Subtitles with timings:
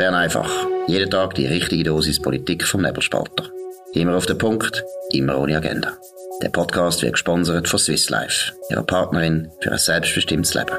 [0.00, 0.50] Bern einfach.
[0.86, 3.50] Jeden Tag die richtige Dosis Politik vom Nebelspalter.
[3.92, 4.82] Immer auf den Punkt,
[5.12, 5.92] immer ohne Agenda.
[6.40, 10.72] Der Podcast wird gesponsert von Swiss Life, ihrer Partnerin für ein selbstbestimmtes Leben.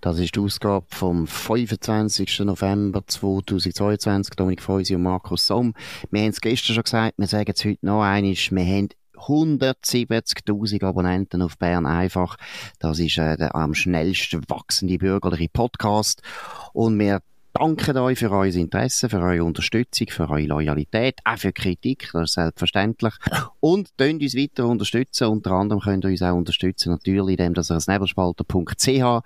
[0.00, 2.40] Das ist die Ausgabe vom 25.
[2.40, 4.34] November 2022.
[4.34, 5.74] Dominik Feusi und Markus Somm.
[6.10, 8.34] Wir haben es gestern schon gesagt, wir sagen es heute noch einmal.
[8.34, 8.88] Wir haben
[9.18, 12.36] 170.000 Abonnenten auf Bern einfach.
[12.78, 16.22] Das ist äh, der am schnellsten wachsende bürgerliche Podcast.
[16.72, 17.20] Und wir
[17.52, 22.30] danken euch für euer Interesse, für eure Unterstützung, für eure Loyalität, auch für Kritik, das
[22.30, 23.14] ist selbstverständlich.
[23.60, 25.28] Und könnt uns weiter unterstützen.
[25.28, 29.22] Unter anderem könnt ihr uns auch unterstützen, natürlich, indem ihr das nebelspalter.ch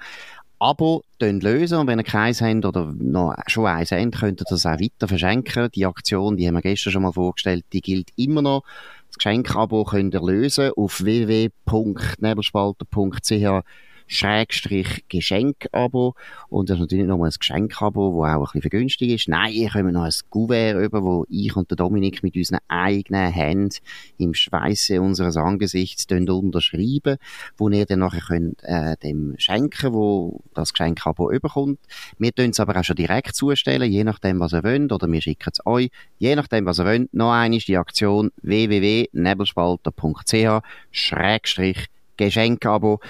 [0.62, 4.64] Abo lösen und wenn ihr keins habt oder noch schon eins habt, könnt ihr das
[4.64, 5.68] auch weiter verschenken.
[5.74, 8.62] Die Aktion, die haben wir gestern schon mal vorgestellt, die gilt immer noch.
[9.12, 13.62] Das Geschenkabo könnt ihr lösen auf www.nebelspalter.ch
[14.06, 16.14] Schrägstrich Geschenkabo.
[16.48, 19.28] Und das ist natürlich nochmal ein Geschenkabo, das auch ein bisschen vergünstigt ist.
[19.28, 23.32] Nein, ihr kommt noch ein Kuvert über, wo ich und der Dominik mit unseren eigenen
[23.32, 23.76] Händen
[24.18, 27.16] im Schweiße unseres Angesichts unterschreiben,
[27.56, 31.78] wo ihr dann nachher könnt, äh, dem schenken, wo das Geschenkabo überkommt.
[32.18, 35.22] Wir tun es aber auch schon direkt zustellen, je nachdem, was ihr wollt, oder wir
[35.22, 37.14] schicken es euch, je nachdem, was ihr wollt.
[37.14, 43.00] Noch einmal die Aktion www.nebelspalter.ch Schrägstrich Geschenkabo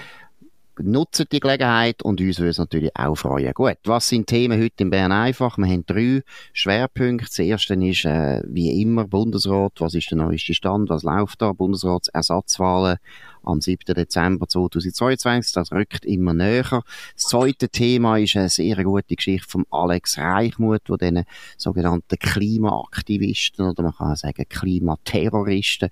[0.79, 3.53] nutzt die Gelegenheit und uns würde es natürlich auch freuen.
[3.53, 5.59] Gut, was sind Themen heute in Bern einfach?
[5.59, 7.27] Wir haben drei Schwerpunkte.
[7.27, 9.73] Das erste ist, äh, wie immer, Bundesrat.
[9.81, 10.89] Was ist der neueste Stand?
[10.89, 11.53] Was läuft da?
[11.53, 12.99] Bundesratsersatzwahlen
[13.45, 13.95] am 7.
[13.95, 15.53] Dezember 2022.
[15.53, 16.83] Das rückt immer näher.
[17.15, 21.25] Das zweite Thema ist eine sehr gute Geschichte von Alex Reichmuth, wo den
[21.57, 25.91] sogenannten Klimaaktivisten oder man kann sagen Klimaterroristen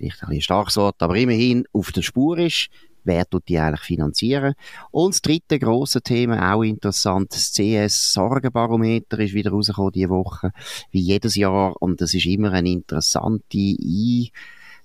[0.00, 2.70] vielleicht ein bisschen starkes Wort, aber immerhin auf der Spur ist
[3.04, 4.54] wer tut die eigentlich finanzieren?
[4.90, 10.52] Und das dritte große Thema, auch interessant, das CS-Sorgenbarometer ist wieder rausgekommen diese Woche,
[10.90, 14.30] wie jedes Jahr, und das ist immer eine interessante I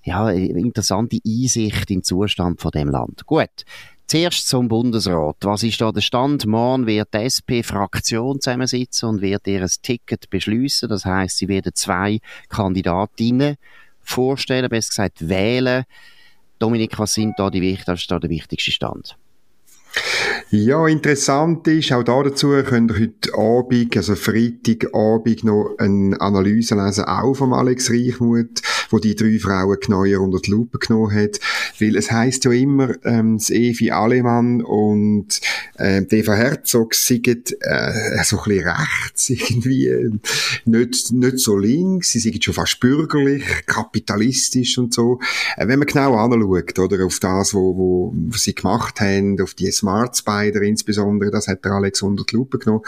[0.06, 3.26] ja, interessante Einsicht in den Zustand von dem Land.
[3.26, 3.64] Gut.
[4.06, 5.38] Zuerst zum Bundesrat.
[5.40, 6.46] Was ist da der Stand?
[6.46, 10.88] Morgen wird die SP-Fraktion zusammensitzen und wird ihr Ticket beschließen.
[10.88, 13.56] Das heißt, sie werden zwei Kandidatinnen
[14.00, 15.84] vorstellen, besser gesagt wählen.
[16.58, 19.16] Dominik, was sind da die, da der wichtigste Stand?
[20.50, 26.76] Ja, interessant ist, auch da dazu könnt ihr heute Abend, also Freitagabend noch eine Analyse
[26.76, 31.38] lesen, auch vom Alex Reichmuth, wo die drei Frauen genauer unter die Lupe genommen hat.
[31.78, 35.40] Weil es heisst ja immer, ähm, das Evi Alemann und
[35.78, 40.10] äh, Eva Herzog sind äh, so ein bisschen rechts, irgendwie
[40.64, 45.20] nicht, nicht so links, sie sind schon fast bürgerlich, kapitalistisch und so.
[45.56, 49.70] Äh, wenn man genau anschaut, oder, auf das, wo, wo, sie gemacht haben, auf die
[49.70, 52.84] Smart Spider insbesondere, das hat der Alex unter die Lupe genommen,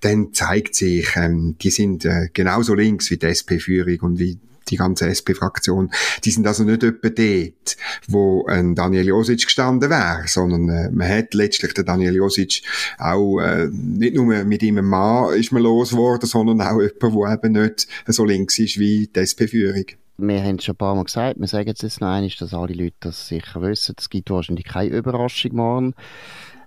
[0.00, 4.76] dann zeigt sich, ähm, die sind äh, genauso links wie die SP-Führung und wie die
[4.76, 5.90] ganze SP-Fraktion,
[6.24, 7.76] die sind also nicht etwa dort,
[8.08, 12.62] wo ein Daniel Josic gestanden wäre, sondern äh, man hat letztlich den Daniel Josic
[12.98, 17.52] auch äh, nicht nur mit ihm Mann ist man losgeworden, sondern auch jemand, der eben
[17.52, 19.84] nicht so links ist wie die SP-Führung.
[20.18, 22.54] Wir haben es schon ein paar Mal gesagt, wir sagen es jetzt noch einmal, dass
[22.54, 23.94] alle Leute das sicher wissen.
[23.98, 25.94] Es gibt wahrscheinlich keine Überraschung morgen.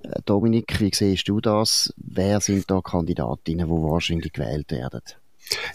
[0.03, 1.93] Äh, Dominik, wie siehst du das?
[1.97, 5.01] Wer sind da Kandidatinnen, die wahrscheinlich gewählt werden?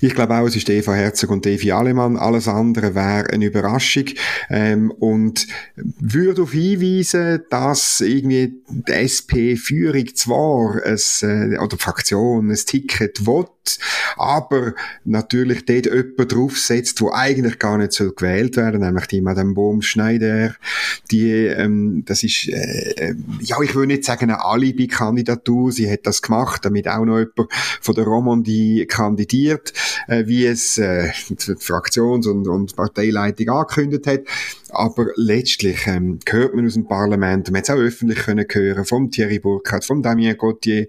[0.00, 2.16] Ich glaube auch, es ist Eva Herzog und Evi Alemann.
[2.16, 4.06] Alles andere wäre eine Überraschung.
[4.48, 12.50] Ähm, und würde darauf hinweisen, dass irgendwie die SP-Führung zwar ein, äh, oder die Fraktion
[12.50, 13.46] ein Ticket will,
[14.16, 19.54] aber natürlich dort jemand draufsetzt, wo eigentlich gar nicht so gewählt werden, nämlich die Madame
[19.54, 20.54] Bohm Schneider.
[21.10, 25.72] Die, ähm, das ist, äh, äh, ja, ich will nicht sagen eine Alibi-Kandidatur.
[25.72, 29.59] Sie hat das gemacht, damit auch noch jemand von der Romandie kandidiert,
[30.08, 34.20] äh, wie es äh, die Fraktions- und, und Parteileitung angekündigt hat.
[34.70, 38.84] Aber letztlich ähm, hört man aus dem Parlament, man hat es auch öffentlich können hören,
[38.84, 40.86] vom Thierry Burkhardt, vom Damien Gauthier,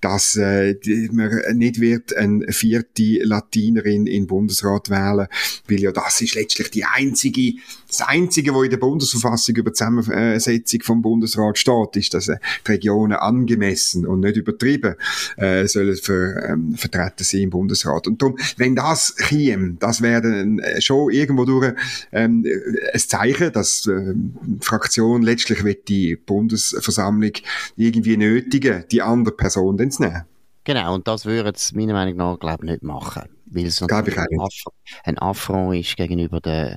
[0.00, 0.76] dass äh,
[1.10, 5.26] man nicht wird eine vierte Latinerin in Bundesrat wählen,
[5.68, 7.54] weil ja das ist letztlich die einzige,
[7.88, 12.36] das einzige, wo in der Bundesverfassung über die Zusammensetzung vom Bundesrat steht, ist, dass äh,
[12.66, 14.96] die Regionen angemessen und nicht übertrieben
[15.36, 18.06] äh, sollen ver, ähm, vertreten sein im Bundesrat.
[18.06, 21.74] Und darum, wenn das käme, das wäre äh, schon irgendwo durch
[22.12, 22.44] ähm,
[22.92, 27.32] ein Zeichen, dass äh, die Fraktion letztlich wird die Bundesversammlung
[27.76, 30.24] irgendwie nötigen, die andere Person dann zu nehmen.
[30.64, 33.22] Genau, und das würde es meiner Meinung nach, glaube ich, nicht machen.
[33.46, 34.64] Weil es natürlich ein, Aff
[35.04, 36.76] ein Affront ist gegenüber der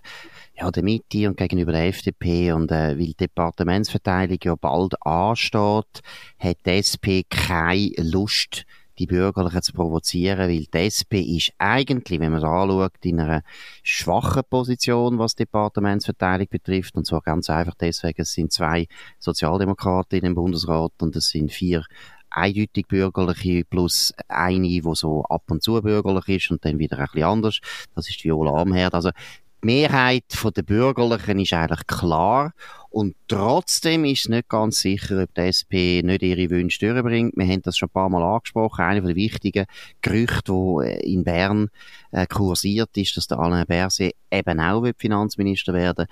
[0.60, 6.02] ja, der Mitte und gegenüber der FDP und äh, weil die Departementsverteilung ja bald ansteht,
[6.38, 8.66] hat die SP keine Lust,
[8.98, 13.44] die Bürgerlichen zu provozieren, weil die SP ist eigentlich, wenn man es anschaut, in einer
[13.84, 16.96] schwachen Position, was die Departementsverteilung betrifft.
[16.96, 18.88] Und zwar ganz einfach deswegen, es sind zwei
[19.20, 21.86] Sozialdemokraten im Bundesrat und es sind vier
[22.32, 27.06] eindeutig bürgerliche plus eine, die so ab und zu bürgerlich ist und dann wieder ein
[27.06, 27.60] bisschen anders.
[27.96, 28.94] Das ist Viola Amherd.
[28.94, 29.12] Also
[29.62, 30.24] die Mehrheit
[30.56, 32.54] der Bürgerlichen ist eigentlich klar.
[32.90, 37.34] Und trotzdem ist es nicht ganz sicher, ob die SP nicht ihre Wünsche durchbringt.
[37.36, 38.84] Wir haben das schon ein paar Mal angesprochen.
[38.84, 39.66] Einer der wichtigen
[40.02, 40.54] Gerüchte,
[40.84, 41.70] äh, in Bern
[42.12, 46.08] äh, kursiert, ist, dass der Alain Berset eben auch Finanzminister werden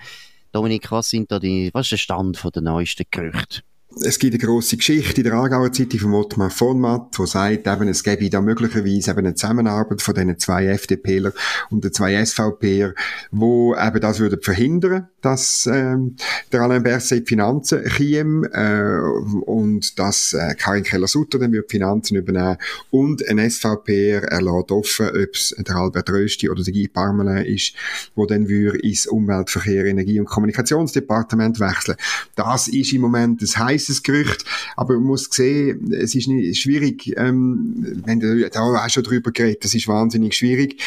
[0.52, 3.62] Dominik, was sind da die, was ist der Stand der neuesten Gerüchte?
[4.04, 7.68] Es gibt eine grosse Geschichte in der Aargauer Zeitung von Ottmar von Matt, wo sagt,
[7.68, 11.34] eben, es gäbe da möglicherweise eben eine Zusammenarbeit von diesen zwei FDPler
[11.70, 12.94] und den zwei SVPler,
[13.32, 16.16] wo eben das würde verhindern, dass ähm,
[16.54, 22.56] der Alain Berset Finanzen käme äh, und dass äh, Karin Keller-Sutter dann die Finanzen übernehmen
[22.92, 27.74] und ein SVPer erlässt offen, ob es der Albert Rösti oder der Guy Parmelin ist,
[28.16, 31.98] wo dann würde ins Umweltverkehr, Energie- und Kommunikationsdepartement wechseln.
[32.36, 34.46] Das ist im Moment heiße heißes Gerücht,
[34.78, 39.32] aber man muss sehen, es ist nicht schwierig, ähm, wenn du da auch schon drüber
[39.32, 40.82] geredet, das ist wahnsinnig schwierig,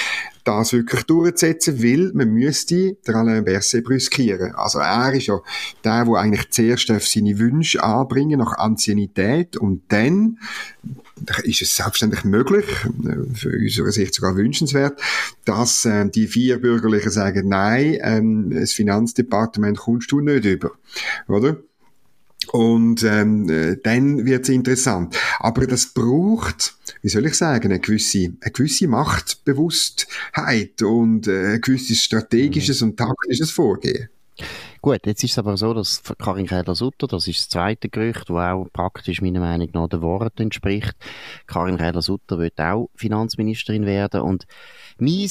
[0.45, 4.30] das wirklich durchzusetzen, weil man müsste der Alain Berset brüskieren.
[4.55, 5.41] Also er ist ja
[5.85, 10.39] der, der eigentlich zuerst seine Wünsche anbringen nach Anciennität und dann
[11.45, 12.65] ist es selbstverständlich möglich,
[13.35, 15.01] für unsere Sicht sogar wünschenswert,
[15.45, 20.73] dass äh, die vier Bürgerlichen sagen, nein, ähm, das Finanzdepartement kommst du nicht über,
[21.29, 21.59] oder?
[22.53, 25.17] Und ähm, äh, dann wird's interessant.
[25.39, 31.61] Aber das braucht, wie soll ich sagen, eine gewisse, eine gewisse Machtbewusstheit und äh, ein
[31.61, 32.89] gewisses strategisches mhm.
[32.89, 34.09] und taktisches Vorgehen.
[34.83, 38.37] Gut, jetzt ist es aber so, dass Karin Keller-Sutter, das ist das zweite Gerücht, das
[38.37, 40.95] auch praktisch meiner Meinung nach den Worten entspricht.
[41.47, 44.47] Karin Keller-Sutter wird auch Finanzministerin werden und
[44.99, 45.29] mein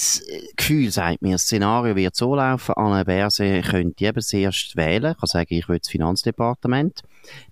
[0.56, 5.28] Gefühl sagt mir, das Szenario wird so laufen, Anne Berse könnte eben zuerst wählen, kann
[5.28, 7.02] sagen, ich will das Finanzdepartement.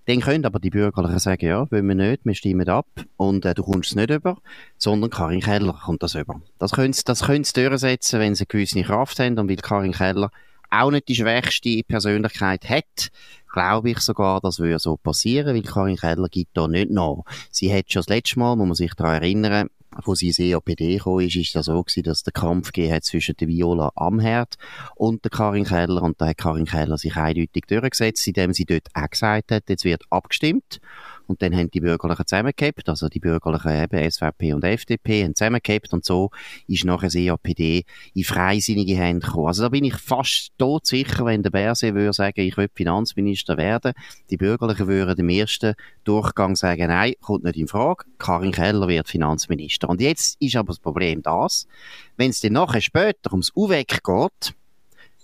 [0.06, 2.88] Dann können aber die Bürgerlichen sagen, ja, wollen wir nicht, wir stimmen ab
[3.18, 4.38] und äh, du kommst nicht über,
[4.78, 6.42] sondern Karin Keller kommt das über.
[6.60, 9.92] Das können sie, das können sie durchsetzen, wenn sie gewisse Kraft haben und weil Karin
[9.92, 10.32] Keller
[10.70, 13.10] auch nicht die schwächste Persönlichkeit hat,
[13.52, 17.24] glaube ich sogar, das würde so passieren, weil Karin Keller gibt da nicht nach.
[17.52, 19.70] Sie hat schon das letzte Mal, muss man sich daran erinnern,
[20.04, 23.36] wo sie ins EAPD gekommen ist, ist das so gewesen, dass der Kampf gegeben zwischen
[23.38, 24.56] der Viola Amherd
[24.96, 28.90] und der Karin Keller und da hat Karin Keller sich eindeutig durchgesetzt, indem sie dort
[28.94, 30.80] auch gesagt hat, jetzt wird abgestimmt
[31.28, 35.94] und dann haben die Bürgerlichen zusammengehabt, also die Bürgerlichen eben SVP und FDP haben zusammengehabt
[35.94, 36.32] und so
[36.68, 37.84] ist nachher das EAPD
[38.14, 39.48] in freisinnige Hände gekommen.
[39.48, 43.94] Also da bin ich fast todsicher, wenn der Berse würde sagen, ich will Finanzminister werden,
[44.30, 49.08] die Bürgerlichen würden im ersten Durchgang sagen, nein, kommt nicht in Frage, Karin Keller wird
[49.08, 49.90] Finanzminister.
[49.90, 51.68] Und jetzt ist aber das Problem das,
[52.16, 54.56] wenn es dann nachher später ums UWEC geht,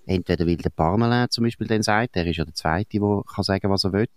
[0.05, 3.43] entweder weil der Parmelin zum Beispiel dann sagt, der ist ja der Zweite, der kann
[3.43, 4.07] sagen, was er will,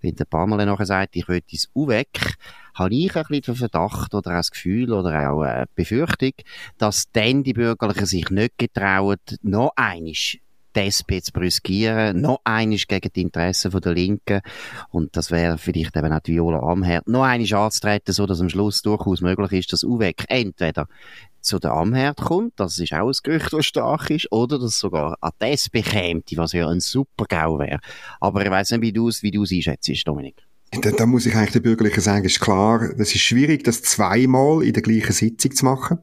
[0.00, 2.36] wenn der Parmelin nachher sagt, ich will ins UWEC,
[2.74, 6.32] habe ich ein bisschen den Verdacht oder auch das Gefühl oder auch eine Befürchtung,
[6.78, 10.38] dass dann die Bürgerlichen sich nicht getrauen, noch einisch
[10.76, 14.40] die SP zu brüskieren, noch einisch gegen die Interessen der Linken.
[14.90, 18.48] Und das wäre vielleicht eben auch die Viola Amherd, noch einisch anzutreten, so dass am
[18.48, 20.86] Schluss durchaus möglich ist, dass UWEC entweder
[21.40, 25.16] zu der Amherd kommt, das ist auch ein Gerücht, das stark ist, oder dass sogar
[25.20, 27.80] an die SP käme, was ja ein super GAU wäre.
[28.20, 30.49] Aber ich weiss nicht, wie du es wie einschätzt, Dominik.
[30.72, 34.62] Da, da, muss ich eigentlich den Bürgerlichen sagen, ist klar, das ist schwierig, das zweimal
[34.62, 35.98] in der gleichen Sitzung zu machen.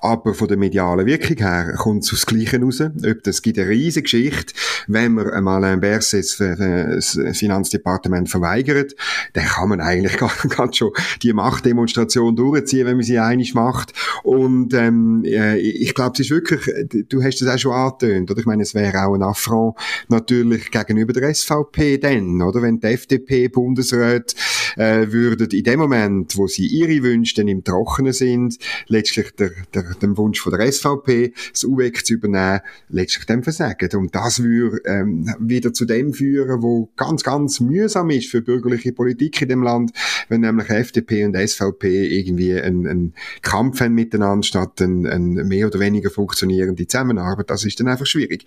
[0.00, 2.80] Aber von der medialen Wirkung her kommt es aufs Gleiche raus.
[2.80, 4.54] Ob das gibt eine riesige Geschichte,
[4.88, 8.96] wenn man einmal ein Berset das Finanzdepartement verweigert,
[9.34, 10.16] dann kann man eigentlich
[10.56, 10.90] ganz schon
[11.22, 13.92] die Machtdemonstration durchziehen, wenn man sie einig macht.
[14.24, 18.40] Und ähm, äh, ich glaube, es ist wirklich, du hast das auch schon angetönt, oder?
[18.40, 19.76] Ich meine, es wäre auch ein Affront
[20.08, 22.62] natürlich gegenüber der SVP dann, oder?
[22.62, 24.34] Wenn die FDP Bundesrat Rat
[24.76, 29.50] äh, würden in dem Moment, wo sie ihre Wünsche dann im Trockenen sind, letztlich der,
[29.74, 33.90] der, dem Wunsch von der SVP, das UWEC zu übernehmen, letztlich dem versagen.
[33.94, 38.92] Und das würde ähm, wieder zu dem führen, wo ganz, ganz mühsam ist für bürgerliche
[38.92, 39.92] Politik in dem Land,
[40.28, 45.66] wenn nämlich FDP und SVP irgendwie einen, einen Kampf haben miteinander statt eine ein mehr
[45.66, 47.50] oder weniger funktionierende Zusammenarbeit.
[47.50, 48.44] Das ist dann einfach schwierig.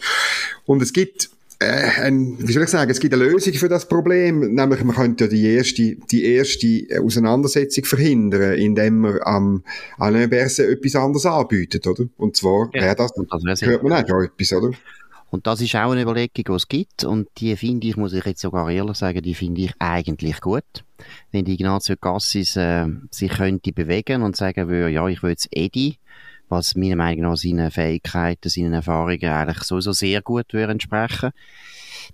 [0.65, 1.29] Und es gibt
[1.61, 5.25] ein, wie soll ich sagen, es gibt eine Lösung für das Problem, nämlich man könnte
[5.25, 9.63] ja die erste, die erste Auseinandersetzung verhindern, indem man am
[9.97, 12.05] Alain Berset etwas anderes anbietet, oder?
[12.17, 13.11] Und zwar, ja, das,
[13.45, 14.71] das hört man auch schon etwas, oder?
[15.31, 17.05] Und das ist auch eine Überlegung, die es gibt.
[17.05, 20.83] Und die finde ich, muss ich jetzt sogar ehrlich sagen, die finde ich eigentlich gut.
[21.31, 25.47] Wenn die Ignazio Cassis äh, sich könnte bewegen und sagen würde, ja, ich will jetzt
[25.51, 25.97] Edi,
[26.51, 31.31] was meiner Meinung nach seinen Fähigkeiten, seinen Erfahrungen eigentlich sowieso sehr gut würde entsprechen.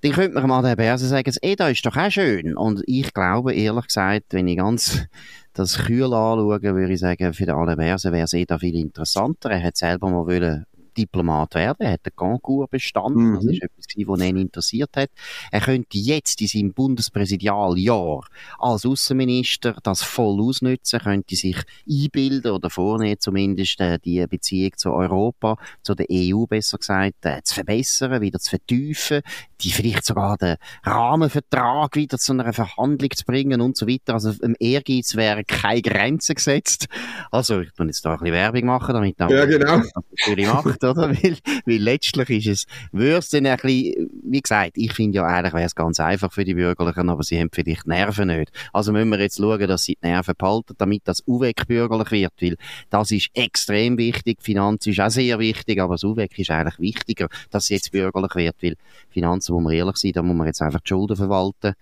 [0.02, 2.56] Dann könnte man mal der Berse sagen, das Eda ist doch auch schön.
[2.56, 5.08] Und ich glaube, ehrlich gesagt, wenn ich ganz
[5.54, 9.50] das Kühl anschaue, würde ich sagen, für den Alain Berse wäre es Eda viel interessanter.
[9.50, 10.66] Er hat selber mal wollen
[10.98, 11.78] Diplomat werden.
[11.80, 13.32] Er hat den Concours bestanden.
[13.32, 13.36] Mhm.
[13.36, 15.10] Das ist etwas, was ihn interessiert hat.
[15.52, 18.22] Er könnte jetzt in seinem Bundespräsidialjahr
[18.60, 21.58] als Außenminister das voll ausnutzen, könnte sich
[21.90, 27.42] einbilden oder vornehmen, zumindest äh, die Beziehung zu Europa, zu der EU besser gesagt, äh,
[27.44, 29.22] zu verbessern, wieder zu vertiefen,
[29.62, 34.14] die vielleicht sogar den Rahmenvertrag wieder zu einer Verhandlung zu bringen und so weiter.
[34.14, 36.88] Also im Ehrgeiz wäre keine Grenze gesetzt.
[37.32, 39.78] Also ich muss jetzt da ein bisschen Werbung machen, damit ja, genau.
[39.78, 41.10] das natürlich macht oder?
[41.24, 45.54] Weil, weil letztlich ist es, würde es ein bisschen, wie gesagt, ich finde ja eigentlich
[45.54, 48.52] wäre es ganz einfach für die Bürgerlichen, aber sie haben vielleicht Nerven nicht.
[48.74, 52.34] Also müssen wir jetzt schauen, dass sie die Nerven behalten, damit das UWEC bürgerlich wird,
[52.42, 52.58] weil
[52.90, 54.42] das ist extrem wichtig.
[54.42, 58.36] Finanz ist auch sehr wichtig, aber das UWEC ist eigentlich wichtiger, dass sie jetzt bürgerlich
[58.36, 58.76] wird, weil
[59.10, 61.74] Finanzen, wo wir ehrlich sind, da muss man jetzt einfach die Schulden verwalten.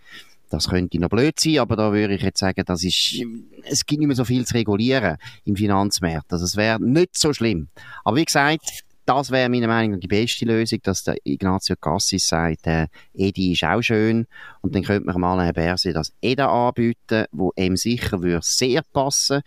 [0.50, 3.16] Das könnte noch blöd sein, aber da würde ich jetzt sagen, das ist,
[3.64, 6.32] es gibt nicht mehr so viel zu regulieren im Finanzmarkt.
[6.32, 7.68] Also es wäre nicht so schlimm.
[8.04, 12.28] Aber wie gesagt, das wäre meiner Meinung nach die beste Lösung, dass der Ignazio Cassis
[12.28, 14.26] sagt, äh, Edi ist auch schön
[14.62, 18.82] und dann könnte man mal Herrn Berse das Eda anbieten, wo ihm sicher würde sehr
[18.94, 19.42] passen.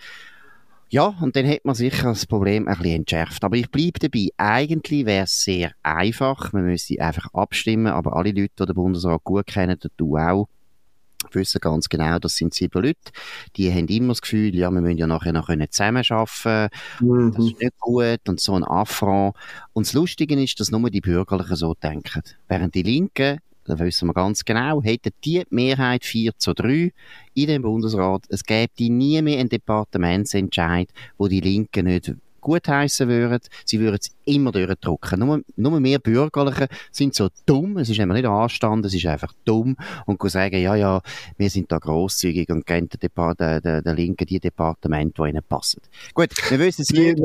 [0.91, 3.45] Ja, und dann hätte man sicher das Problem ein bisschen entschärft.
[3.45, 4.29] Aber ich bleibe dabei.
[4.39, 6.55] Eigentlich wäre es sehr einfach.
[6.55, 10.49] Man müsste einfach abstimmen, aber alle Leute, die den Bundesrat gut kennen, du auch,
[11.35, 13.13] wissen ganz genau, das sind sieben Leute,
[13.57, 16.69] die haben immer das Gefühl, ja, wir müssen ja nachher noch zusammenarbeiten
[17.01, 17.33] mhm.
[17.35, 19.35] das ist nicht gut und so ein Affront.
[19.73, 22.23] Und das Lustige ist, dass nur die Bürgerlichen so denken.
[22.49, 26.93] Während die Linken, da wissen wir ganz genau, hätten die Mehrheit 4 zu 3
[27.35, 32.15] in dem Bundesrat, es gäbe nie mehr einen Departementsentscheid, wo die Linken nicht
[32.49, 35.21] gutheissen würden, sie würden es immer durchdrücken.
[35.21, 39.33] Nur, nur mehr Bürgerliche sind so dumm, es ist eben nicht Anstand, es ist einfach
[39.45, 39.77] dumm
[40.07, 41.01] und sagen, ja, ja,
[41.37, 45.43] wir sind da grosszügig und geben der, der, der, der Linken die Departement, die ihnen
[45.49, 45.81] passen.
[46.15, 47.19] Gut, wir wissen es nicht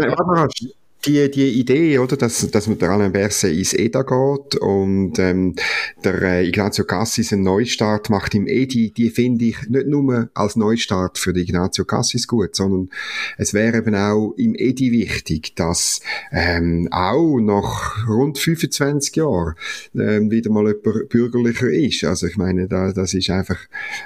[1.05, 5.55] die, die Idee, oder, dass, dass man der Alain Berset ins EDA geht und ähm,
[6.03, 10.55] der äh, Ignazio Cassis einen Neustart macht im EDI, die finde ich nicht nur als
[10.55, 12.89] Neustart für die Ignazio Cassis gut, sondern
[13.37, 15.99] es wäre eben auch im EDI wichtig, dass
[16.31, 19.55] ähm, auch nach rund 25 Jahren
[19.95, 22.03] ähm, wieder mal jemand bürgerlicher ist.
[22.03, 23.59] Also ich meine, da, das ist einfach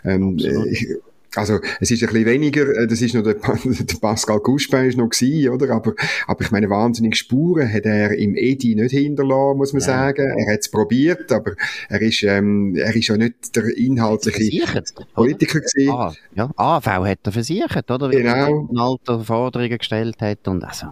[0.04, 0.88] ähm, ich,
[1.38, 4.98] also, es ist ein bisschen weniger, äh, das ist noch der, der Pascal Couchepin ist
[4.98, 5.70] noch gewesen, oder?
[5.70, 5.94] Aber,
[6.26, 9.86] aber ich meine, wahnsinnige Spuren hat er im Edi nicht hinterlassen, muss man ja.
[9.86, 10.26] sagen.
[10.38, 11.54] Er hat es probiert, aber
[11.90, 15.92] er ist, ähm, er ist ja nicht der inhaltliche Politiker gewesen.
[15.92, 18.12] Ah, ja, AV hat er versichert, oder?
[18.12, 18.68] Wie genau.
[18.74, 20.88] er alte Forderungen gestellt hat und also.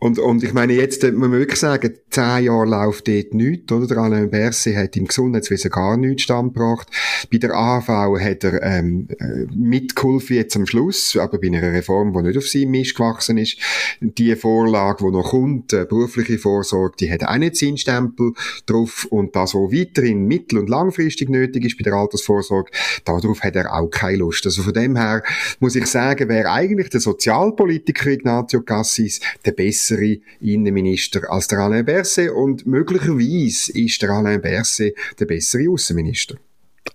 [0.00, 3.86] Und, und ich meine, jetzt, man muss wirklich sagen, zehn Jahre läuft dort nichts, oder?
[3.86, 6.88] Der Alain Berset hat im Gesundheitswesen gar nichts standgebracht.
[7.30, 7.88] Bei der AV
[8.20, 12.46] hat er, ähm, äh, mitgeholfen jetzt am Schluss, aber bei einer Reform, die nicht auf
[12.46, 13.58] seinem Mist gewachsen ist.
[14.00, 18.32] Die Vorlage, die noch kommt, äh, berufliche Vorsorge, die hat auch nicht seinen Stempel
[18.66, 19.06] drauf.
[19.10, 22.70] Und das, was weiterhin mittel- und langfristig nötig ist bei der Altersvorsorge,
[23.04, 24.46] darauf hat er auch keine Lust.
[24.46, 25.22] Also von dem her
[25.60, 31.84] muss ich sagen, wäre eigentlich der Sozialpolitiker Ignazio Cassis der bessere Innenminister als der Alain
[31.84, 36.36] Berset und möglicherweise ist der Alain Berset der bessere Außenminister.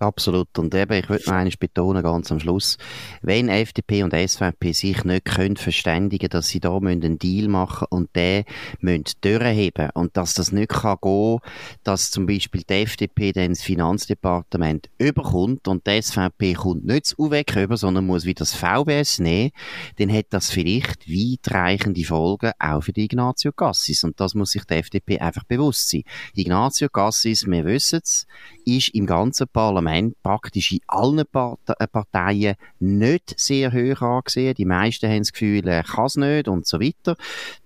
[0.01, 0.57] Absolut.
[0.57, 2.79] Und eben, ich würde noch eines betonen, ganz am Schluss.
[3.21, 8.15] Wenn FDP und SVP sich nicht können verständigen dass sie da einen Deal machen und
[8.15, 8.45] den
[8.79, 11.37] müssen durchheben und dass das nicht kann gehen,
[11.83, 17.19] dass zum Beispiel die FDP dann das Finanzdepartement überkommt und die SVP kommt nicht zu
[17.19, 19.51] UWEC über, sondern muss wieder das VBS nehmen,
[19.97, 24.03] dann hat das vielleicht weitreichende Folgen auch für die Ignazio Cassis.
[24.03, 26.01] Und das muss sich die FDP einfach bewusst sein.
[26.33, 28.25] Ignazio Cassis, wir wissen es,
[28.65, 34.55] ist im ganzen Parlament praktisch in allen äh, Parteien nicht sehr hoch angesehen.
[34.55, 37.15] Die meisten haben das Gefühl, er kann es nicht und so weiter.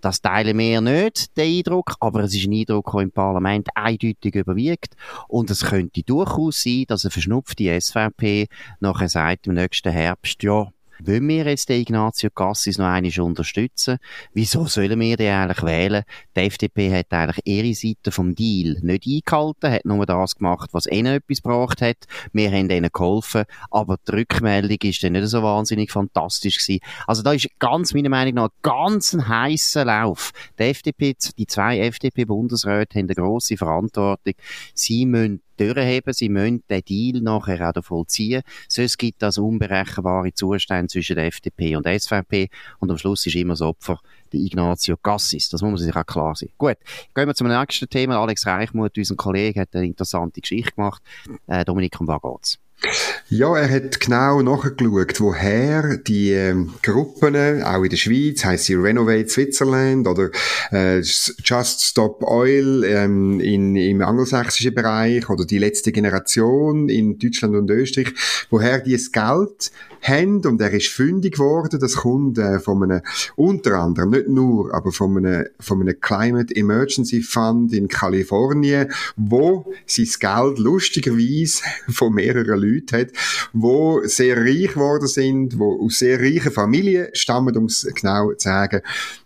[0.02, 4.36] Das teilen wir nicht, den Eindruck, aber es ist ein Eindruck, der im Parlament eindeutig
[4.36, 4.96] überwiegt
[5.28, 8.48] und es könnte durchaus sein, dass eine verschnupfte SVP
[8.80, 10.72] nachher sagt im nächsten Herbst, ja,
[11.04, 13.98] wollen wir jetzt den Ignazio Cassis noch einmal unterstützen?
[14.34, 16.04] Wieso sollen wir den eigentlich wählen?
[16.36, 20.88] Die FDP hat eigentlich ihre Seite vom Deal nicht eingehalten, hat nur das gemacht, was
[20.88, 21.98] ihnen etwas gebracht hat.
[22.34, 26.82] Wir haben ihnen geholfen, aber die Rückmeldung ist dann nicht so wahnsinnig fantastisch gewesen.
[27.08, 30.32] Also da ist ganz, meiner Meinung nach, ganz ein heißer Lauf.
[30.60, 34.34] Die FDP, die zwei FDP-Bundesräte haben eine grosse Verantwortung.
[34.74, 36.14] Sie müssen durchheben.
[36.14, 38.42] Sie müssen den Deal nachher auch vollziehen.
[38.68, 42.50] Sonst gibt das unberechenbare Zustände zwischen der FDP und der SVP.
[42.80, 44.00] Und am Schluss ist immer das Opfer
[44.32, 45.50] der Ignazio Cassis.
[45.50, 46.50] Das muss man sich auch klar sein.
[46.58, 46.78] Gut,
[47.14, 48.18] gehen wir zum nächsten Thema.
[48.18, 51.02] Alex Reichmuth, unser Kollege, hat eine interessante Geschichte gemacht.
[51.48, 52.65] Äh, Dominik, um was geht's?
[53.30, 58.76] Ja, er hat genau nachgeschaut, woher die ähm, Gruppen, auch in der Schweiz, heisst sie
[58.76, 60.30] Renovate Switzerland oder
[60.72, 67.56] äh, Just Stop Oil ähm, in, im angelsächsischen Bereich oder die letzte Generation in Deutschland
[67.56, 68.14] und Österreich,
[68.52, 69.72] woher die das Geld
[70.08, 71.80] haben und er ist fündig geworden.
[71.80, 73.02] Das kommt äh, von einem,
[73.36, 79.74] unter anderem, nicht nur, aber von einem, von einem Climate Emergency Fund in Kalifornien, wo
[79.86, 83.08] sein Geld lustigerweise von mehreren Leuten hat,
[83.54, 88.46] wo sehr reich geworden sind, wo aus sehr reichen Familien stammen, um es genau zu
[88.46, 88.82] sagen,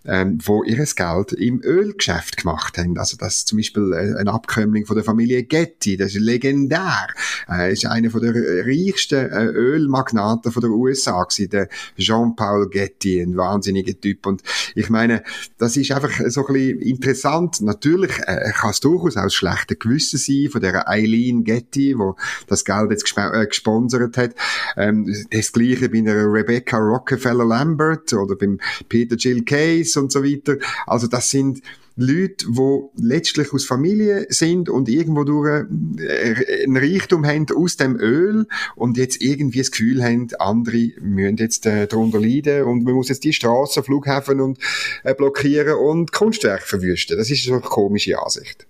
[0.06, 2.98] ähm, wo ihr Geld im Ölgeschäft gemacht haben.
[2.98, 7.08] Also das ist zum Beispiel äh, ein Abkömmling von der Familie Getty, das ist legendär.
[7.48, 13.22] Er ist einer von der reichsten äh, Ölmagnaten von der USA gewesen, der Jean-Paul Getty,
[13.22, 14.25] ein wahnsinniger Typ.
[14.25, 14.41] Und
[14.74, 15.24] ich meine,
[15.58, 17.62] das ist einfach so ein bisschen interessant.
[17.62, 22.15] Natürlich äh, kann es durchaus auch schlechte Gewissen sein von der Eileen Getty, wo
[22.48, 24.36] das Geld jetzt äh, gesponsert hat.
[24.77, 30.24] Ähm, das gleiche bei einer Rebecca Rockefeller Lambert oder beim Peter Jill Case und so
[30.24, 30.58] weiter.
[30.86, 31.62] Also das sind
[31.96, 35.65] Leute, die letztlich aus Familie sind und irgendwo durch
[36.00, 41.36] äh, ein Reichtum haben aus dem Öl und jetzt irgendwie das Gefühl haben, andere müssen
[41.38, 44.60] jetzt äh, darunter leiden und man muss jetzt die Straßen, Flughäfen und
[45.03, 47.17] äh, blockieren und Kunstwerke verwüsten.
[47.17, 48.65] Das ist so eine komische Ansicht.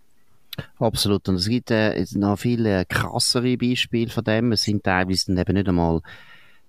[0.80, 1.30] Absolut.
[1.30, 4.54] Und es gibt äh, noch viele krassere Beispiele von dem.
[4.54, 6.02] Es sind teilweise eben nicht einmal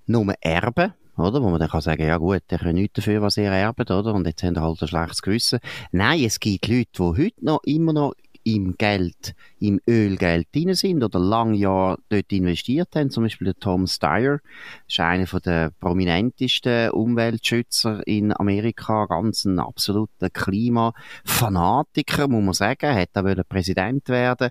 [0.06, 1.42] nur Erben, oder?
[1.42, 4.14] Wo man dann kann sagen, ja gut, der können nichts dafür, was ihr erbt, oder?
[4.14, 5.60] Und jetzt haben sie halt ein schlechtes Gewissen.
[5.92, 11.04] Nein, es gibt Leute, die heute noch immer noch im Geld, im Ölgeld drin sind
[11.04, 13.10] oder lange Jahre dort investiert haben.
[13.10, 14.40] Zum Beispiel der Tom Steyer,
[14.88, 22.94] ist einer der prominentesten Umweltschützer in Amerika, ganz ein absoluter Klimafanatiker, muss man sagen.
[22.94, 24.48] Hat er Präsident werden.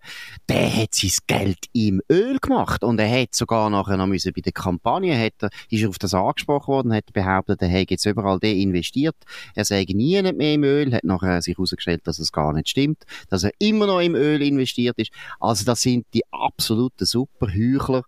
[0.48, 4.41] Der hat sein Geld im Öl gemacht und er hat sogar nachher noch müssen bei
[4.41, 8.39] der Kampagne, hat ist er auf das angesprochen worden, hat behauptet, er hätte jetzt überall
[8.41, 9.15] investiert.
[9.56, 13.04] Er sei nie mehr im Öl, hat nachher sich herausgestellt, dass es gar nicht stimmt,
[13.30, 15.12] dass er immer noch im Öl investiert ist.
[15.39, 18.03] Also das sind die absoluten Superheuchler.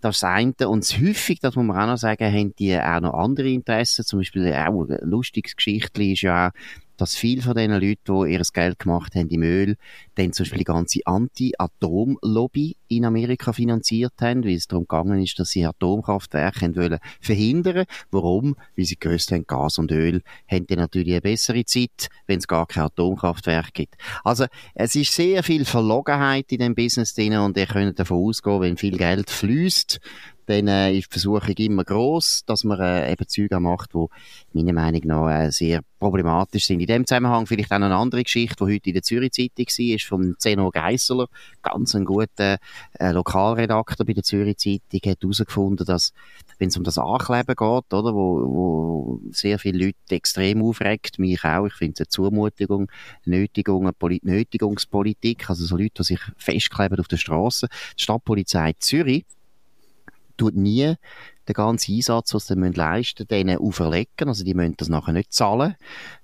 [0.00, 0.54] Das das eine.
[0.68, 4.04] Und häufig, das muss man auch noch sagen, haben die auch noch andere Interessen.
[4.04, 6.52] Zum Beispiel auch ein lustiges Geschichtchen ist ja auch,
[6.98, 9.76] dass viele von den Leuten, die ihr Geld gemacht haben im Öl,
[10.16, 15.38] dann zum Beispiel die ganze Anti-Atom-Lobby in Amerika finanziert haben, weil es darum gegangen ist,
[15.38, 17.84] dass sie Atomkraftwerke haben wollen verhindern.
[18.10, 18.56] Warum?
[18.76, 22.48] Weil sie gewusst haben, Gas und Öl haben dann natürlich eine bessere Zeit, wenn es
[22.48, 23.96] gar kein Atomkraftwerk gibt.
[24.24, 28.60] Also, es ist sehr viel Verlogenheit in dem Business drin und ihr könnt davon ausgehen,
[28.60, 30.00] wenn viel Geld fließt,
[30.48, 34.06] dann äh, ist die Versuchung immer groß, dass man äh, eben Züge macht, die
[34.54, 36.80] meiner Meinung nach äh, sehr problematisch sind.
[36.80, 39.94] In dem Zusammenhang vielleicht auch eine andere Geschichte, die heute in der Zürich Zeitung war,
[39.94, 41.26] ist vom Zeno Geisseler,
[41.60, 42.56] ganz ein guter
[42.98, 46.14] äh, Lokalredakteur bei der Zürich Zeitung, hat herausgefunden, dass
[46.58, 51.44] wenn es um das Ankleben geht, oder, wo, wo sehr viele Leute extrem aufregt, mich
[51.44, 52.90] auch, ich finde es eine Zumutung,
[53.26, 57.68] Nötigung, eine Poli Nötigungspolitik, also so Leute, die sich festkleben auf der Straße.
[57.98, 59.26] Die Stadtpolizei Zürich
[60.38, 60.96] tut nie
[61.48, 64.28] den ganzen Einsatz, was sie leisten müssen, denen auferlegen.
[64.28, 65.76] Also die müssen das nachher nicht zahlen,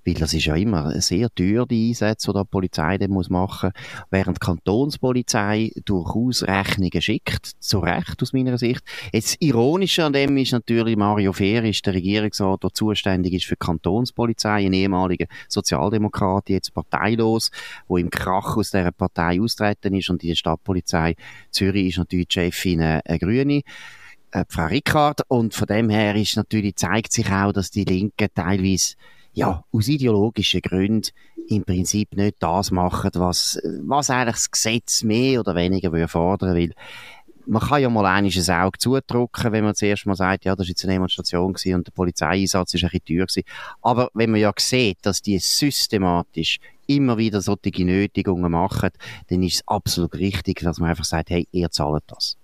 [0.05, 3.71] weil das ist ja immer sehr teuer, die Einsätze, die die Polizei dann muss machen
[3.73, 4.05] muss.
[4.11, 8.83] Während die Kantonspolizei durchaus Rechnungen schickt, zu Recht aus meiner Sicht.
[9.11, 13.45] Jetzt das Ironische an dem ist natürlich, Mario Fehr ist der Regierungsrat, der zuständig ist
[13.45, 17.51] für die Kantonspolizei, ein ehemaliger Sozialdemokrat, jetzt parteilos,
[17.87, 21.15] wo im Krach aus dieser Partei austreten ist und die Stadtpolizei
[21.49, 23.63] Zürich ist natürlich die Chefin eine Grüne
[24.35, 25.21] äh, Frau Rickard.
[25.27, 28.95] Und von dem her ist natürlich, zeigt sich auch, dass die Linken teilweise,
[29.33, 31.11] ja, aus ideologischen Gründen
[31.47, 36.73] im Prinzip nicht das machen, was, was eigentlich das Gesetz mehr oder weniger fordern will.
[37.47, 40.69] Man kann ja mal ein Auge zudrücken, wenn man zuerst mal sagt, ja, das war
[40.69, 43.43] jetzt eine Demonstration und der Polizeieinsatz ist ein bisschen teuer.
[43.83, 48.89] Aber wenn man ja sieht, dass die systematisch immer wieder solche Nötigungen machen,
[49.27, 52.37] dann ist es absolut richtig, dass man einfach sagt, hey, ihr zahlt das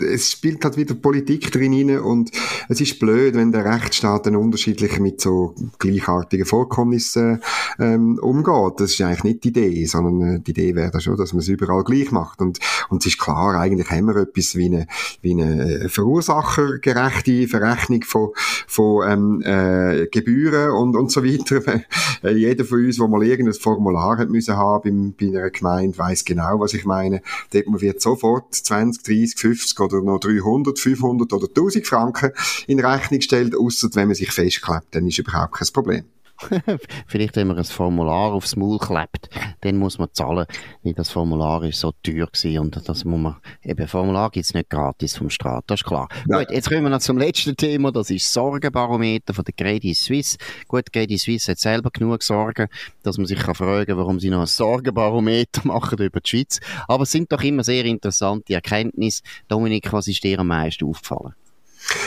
[0.00, 2.30] es spielt halt wieder Politik drin rein und
[2.68, 7.42] es ist blöd, wenn der Rechtsstaat dann unterschiedlich mit so gleichartigen Vorkommnissen
[7.78, 8.80] ähm, umgeht.
[8.80, 11.48] Das ist eigentlich nicht die Idee, sondern äh, die Idee wäre schon, dass man es
[11.48, 12.40] überall gleich macht.
[12.40, 14.86] Und, und es ist klar, eigentlich haben wir etwas wie eine,
[15.20, 18.30] wie eine verursachergerechte Verrechnung von,
[18.66, 21.62] von ähm, äh, Gebühren und, und so weiter.
[22.22, 26.24] Äh, jeder von uns, der mal irgendein Formular hat müssen haben bei einer Gemeinde, weiß
[26.24, 27.20] genau, was ich meine.
[27.52, 32.32] Dort wird sofort 20, 30, 50 oder noch 300, 500 oder 1000 Franken
[32.66, 36.04] in Rechnung gestellt, außer wenn man sich festklebt, dann ist überhaupt kein Problem.
[37.06, 39.28] Vielleicht, wenn man ein Formular aufs Maul klebt,
[39.60, 40.46] dann muss man zahlen,
[40.82, 44.70] weil das Formular ist so teuer gewesen und das muss man, eben, Formular gibt's nicht
[44.70, 46.08] gratis vom Staat, das ist klar.
[46.28, 46.38] Ja.
[46.38, 49.96] Gut, jetzt kommen wir noch zum letzten Thema, das ist das Sorgenbarometer von der Credit
[49.96, 50.38] Suisse.
[50.68, 52.68] Gut, Credit Suisse hat selber genug Sorgen,
[53.02, 56.60] dass man sich kann fragen warum sie noch ein Sorgenbarometer machen über die Schweiz.
[56.88, 59.22] Aber es sind doch immer sehr interessante Erkenntnisse.
[59.48, 61.34] Dominik, was ist dir am meisten aufgefallen?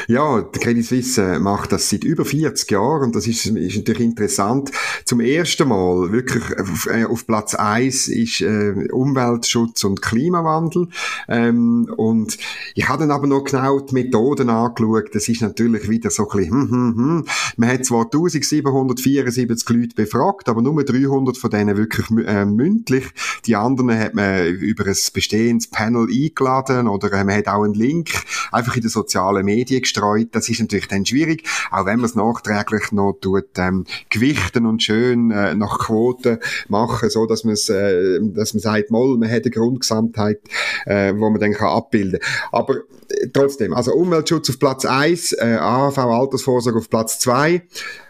[0.07, 4.01] Ja, der Credit Suisse macht das seit über 40 Jahren und das ist, ist natürlich
[4.01, 4.71] interessant.
[5.03, 10.87] Zum ersten Mal wirklich auf, äh, auf Platz eins ist äh, Umweltschutz und Klimawandel.
[11.27, 12.37] Ähm, und
[12.75, 15.13] ich habe dann aber noch genau die Methoden angeschaut.
[15.13, 17.25] Das ist natürlich wieder so ein bisschen, hm, hm, hm.
[17.57, 23.05] Man hat zwar 1774 Leute befragt, aber nur 300 von denen wirklich äh, mündlich.
[23.45, 27.73] Die anderen hat man über ein bestehendes Panel eingeladen oder äh, man hat auch einen
[27.73, 28.11] Link
[28.51, 30.29] einfach in den sozialen Medien Medien gestreut.
[30.33, 34.83] Das ist natürlich dann schwierig, auch wenn man es nachträglich noch tut, ähm, gewichten und
[34.83, 39.29] schön äh, nach Quoten machen, so dass man es, äh, dass man sagt, mal, man
[39.29, 40.39] hat eine Grundgesamtheit,
[40.85, 42.19] äh, wo man dann kann abbilden.
[42.51, 42.75] Aber
[43.33, 47.63] trotzdem, also Umweltschutz auf Platz eins, äh, AHV Altersvorsorge auf Platz zwei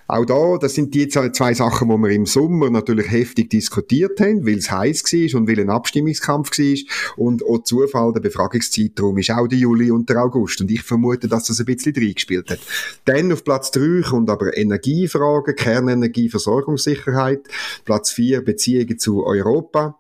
[0.08, 4.46] auch da, das sind die zwei Sachen, wo wir im Sommer natürlich heftig diskutiert haben,
[4.46, 6.76] weil es heiß war und weil ein Abstimmungskampf war.
[7.18, 10.62] Und auch Zufall, der Befragungszeitraum ist auch der Juli und der August.
[10.62, 12.60] Und ich vermute, dass das ein bisschen reingespielt hat.
[13.06, 17.42] Dann auf Platz drei kommt aber Energiefragen, Kernenergieversorgungssicherheit.
[17.84, 19.98] Platz vier Beziehungen zu Europa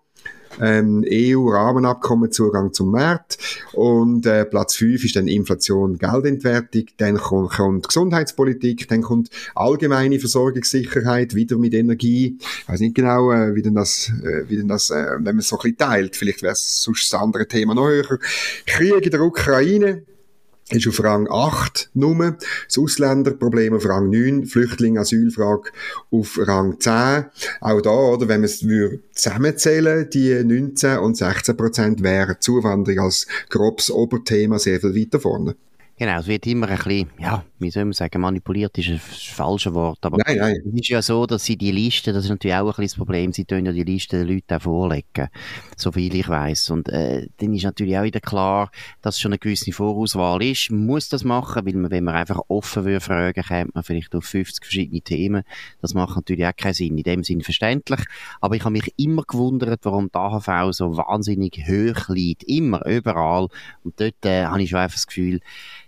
[0.61, 3.37] ähm, EU-Rahmenabkommen Zugang zum Markt
[3.73, 10.19] und äh, Platz 5 ist dann Inflation, Geldentwertung, dann kommt, kommt Gesundheitspolitik, dann kommt allgemeine
[10.19, 12.37] Versorgungssicherheit, wieder mit Energie.
[12.39, 15.39] Ich weiß nicht genau, äh, wie denn das, äh, wie denn das äh, wenn man
[15.39, 18.19] es so ein bisschen teilt, vielleicht wäre es sonst das andere Thema noch höher.
[18.65, 20.03] Krieg in der Ukraine,
[20.71, 25.69] ist auf Rang 8 Nummer, das Ausländerproblem auf Rang 9, Flüchtling, Asylfrage
[26.09, 27.25] auf Rang 10.
[27.61, 28.65] Auch da, oder, wenn man es
[29.13, 35.55] zusammenzählen, die 19 und 16 Prozent, wäre Zuwanderung als grobes Oberthema sehr viel weiter vorne.
[35.97, 39.73] Genau, es wird immer ein bisschen, ja, wie soll man sagen, manipuliert ist ein falsches
[39.73, 40.57] Wort, aber nein, nein.
[40.67, 42.95] es ist ja so, dass sie die Liste, das ist natürlich auch ein bisschen das
[42.95, 45.29] Problem, sie tun ja die Liste den Leuten auch vorlegen,
[45.77, 49.39] so viel ich weiß und äh, dann ist natürlich auch wieder klar, dass schon eine
[49.39, 53.43] gewisse Vorauswahl ist, man muss das machen, weil man, wenn man einfach offen würde fragen,
[53.43, 55.43] kommt man vielleicht auf 50 verschiedene Themen,
[55.81, 58.01] das macht natürlich auch keinen Sinn, in dem Sinn verständlich,
[58.41, 63.47] aber ich habe mich immer gewundert, warum die AHV so wahnsinnig hoch liegt, immer, überall.
[63.83, 65.39] Und dort äh, habe ich schon einfach das Gefühl,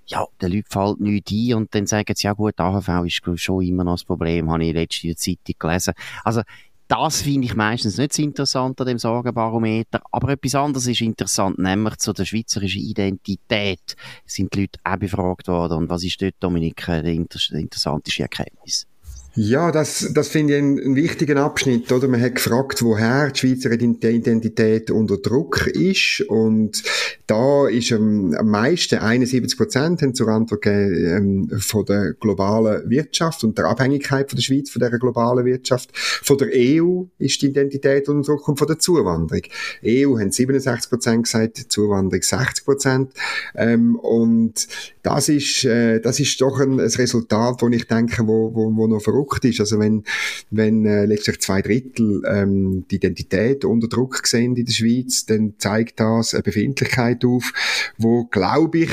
[0.07, 3.63] ja, den Leuten fällt nichts ein und dann sagen sie, ja gut, AHV ist schon
[3.63, 5.93] immer noch das Problem, habe ich in der Zeitung gelesen.
[6.23, 6.41] Also,
[6.87, 10.01] das finde ich meistens nicht so interessant an dem Sorgenbarometer.
[10.11, 15.49] Aber etwas anderes ist interessant, nämlich zu der schweizerischen Identität sind die Leute auch befragt
[15.49, 15.79] worden.
[15.79, 18.87] Und was ist dort, Dominik, die interessanteste Erkenntnis?
[19.35, 22.07] Ja, das, das finde ich einen, einen, wichtigen Abschnitt, oder?
[22.07, 26.21] Man hat gefragt, woher die Schweizer Identität unter Druck ist.
[26.21, 26.81] Und
[27.27, 32.89] da ist ähm, am meisten, 71 Prozent, haben zur Antwort gegeben, ähm, von der globalen
[32.89, 35.89] Wirtschaft und der Abhängigkeit von der Schweiz von der globalen Wirtschaft.
[35.93, 39.43] Von der EU ist die Identität Druck und von der Zuwanderung.
[39.85, 43.11] EU haben 67 Prozent gesagt, Zuwanderung 60 Prozent.
[43.55, 44.67] Ähm, und
[45.03, 48.87] das ist, äh, das ist doch ein, ein Resultat, wo ich denke, wo, wo, wo
[48.87, 49.59] noch verrückt ist.
[49.59, 50.03] Also wenn,
[50.49, 55.55] wenn äh, letztlich zwei Drittel ähm, die Identität unter Druck sehen in der Schweiz, dann
[55.57, 58.91] zeigt das eine Befindlichkeit auf, wo, glaube ich,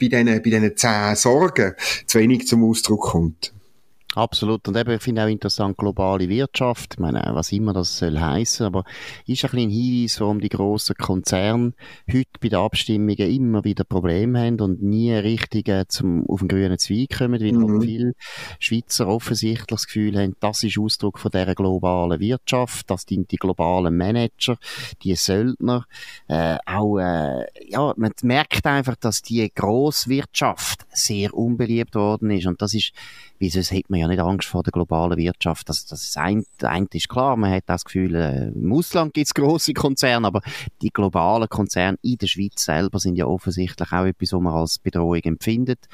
[0.00, 1.74] bei diesen, bei diesen zehn Sorgen
[2.06, 3.52] zu wenig zum Ausdruck kommt.
[4.18, 4.66] Absolut.
[4.66, 6.94] Und eben, ich finde auch interessant, globale Wirtschaft.
[6.94, 8.82] Ich meine, was immer das soll heißen, aber
[9.26, 11.72] ist ein bisschen ein Hinweis, warum die grossen Konzerne
[12.12, 16.48] heute bei den Abstimmungen immer wieder Probleme haben und nie richtig äh, zum, auf den
[16.48, 17.80] grünen Zweig kommen, weil mhm.
[17.80, 18.12] viele
[18.58, 23.36] Schweizer offensichtlich das Gefühl haben, das ist Ausdruck von dieser globalen Wirtschaft, das sind die
[23.36, 24.58] globalen Manager,
[25.04, 25.86] die Söldner,
[26.26, 32.46] äh, auch, äh, ja, man merkt einfach, dass die Grosswirtschaft sehr unbeliebt worden ist.
[32.46, 32.92] Und das ist,
[33.38, 35.68] wie sonst hat man ja nicht Angst vor der globalen Wirtschaft.
[35.68, 39.34] Das, das eine, eine ist klar, man hat das Gefühl, äh, im Ausland gibt es
[39.34, 40.40] grosse Konzerne, aber
[40.82, 44.78] die globalen Konzerne in der Schweiz selber sind ja offensichtlich auch etwas, was man als
[44.78, 45.86] Bedrohung empfindet.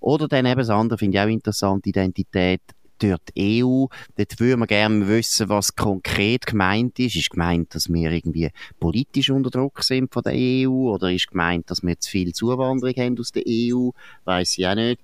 [0.00, 2.60] Oder dann eben das andere, finde ich auch interessant, Identität
[3.02, 3.86] die EU.
[4.16, 7.16] Dort würden wir gerne wissen, was konkret gemeint ist.
[7.16, 10.92] Ist gemeint, dass wir irgendwie politisch unter Druck sind von der EU?
[10.92, 13.90] Oder ist gemeint, dass wir zu viel Zuwanderung haben aus der EU?
[14.24, 15.00] Weiß ich auch nicht.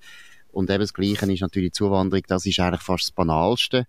[0.53, 3.87] Und eben das Gleiche ist natürlich Zuwanderung, das ist eigentlich fast das Banalste.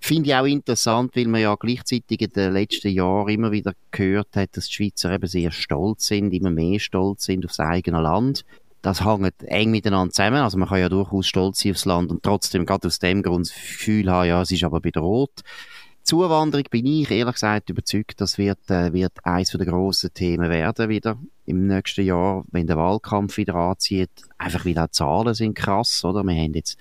[0.00, 4.36] Finde ich auch interessant, weil man ja gleichzeitig in den letzten Jahren immer wieder gehört
[4.36, 8.02] hat, dass die Schweizer eben sehr stolz sind, immer mehr stolz sind auf das eigene
[8.02, 8.44] Land
[8.84, 10.42] das hängt eng miteinander zusammen.
[10.42, 13.46] Also man kann ja durchaus stolz sein aufs Land und trotzdem gerade aus dem Grund
[13.46, 15.42] das Gefühl haben, ja, es ist aber bedroht.
[16.04, 20.90] Zuwanderung bin ich ehrlich gesagt überzeugt, das wird, äh, wird eines der grossen Themen werden
[20.90, 24.10] wieder im nächsten Jahr, wenn der Wahlkampf wieder anzieht.
[24.36, 26.22] Einfach wieder Zahlen sind krass, oder?
[26.22, 26.76] Wir haben jetzt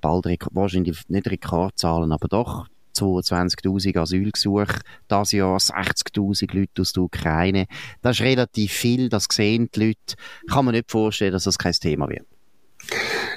[0.00, 7.66] bald, wahrscheinlich nicht Rekordzahlen, aber doch 22.000 Asylgesuche, das Jahr 60.000 Leute aus der Ukraine.
[8.02, 10.16] Das ist relativ viel, das sehen die Leute.
[10.50, 12.26] Kann man nicht vorstellen, dass das kein Thema wird.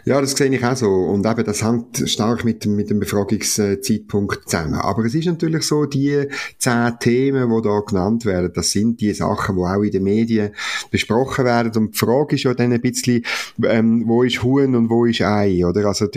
[0.10, 0.90] Ja, das sehe ich auch so.
[0.90, 4.74] Und eben, das hängt stark mit, mit dem Befragungszeitpunkt zusammen.
[4.74, 9.14] Aber es ist natürlich so, die zehn Themen, die da genannt werden, das sind die
[9.14, 10.50] Sachen, die auch in den Medien
[10.90, 11.72] besprochen werden.
[11.76, 13.24] Und die Frage ist ja dann ein bisschen,
[13.64, 15.86] ähm, wo ist Huhn und wo ist Ei, oder?
[15.86, 16.08] Also,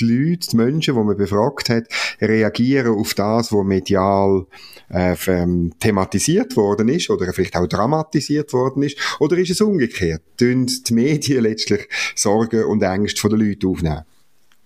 [0.00, 1.84] die Leute, die Menschen, die man befragt hat,
[2.20, 4.46] reagieren auf das, was medial
[4.90, 8.98] äh, ähm, thematisiert worden ist oder vielleicht auch dramatisiert worden ist?
[9.20, 10.22] Oder ist es umgekehrt?
[10.36, 14.04] Tun die Medien letztlich Sorgen und Ängste von den Leuten aufnehmen?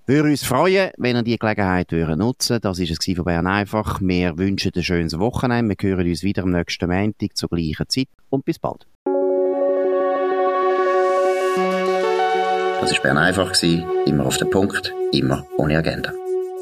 [0.06, 4.02] Würde uns freuen, wenn ihr die Gelegenheit nutzen Das ist es von Bern einfach.
[4.02, 5.78] Wir wünschen ein schönes Wochenende.
[5.80, 8.86] Wir hören uns wieder am nächsten Montag zur gleichen Zeit und bis bald.
[12.82, 13.54] Das war Bern einfach.
[13.64, 16.12] Immer auf den Punkt, immer ohne Agenda.